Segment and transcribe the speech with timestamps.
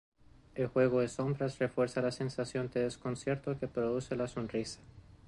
[0.55, 4.79] El juego de sombras refuerza la sensación de desconcierto que produce la sonrisa.